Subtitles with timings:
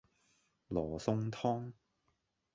[0.69, 1.71] 羅宋湯